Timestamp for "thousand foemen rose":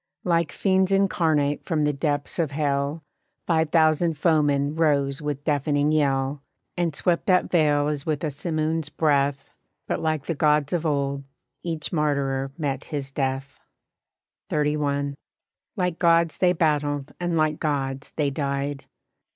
3.69-5.21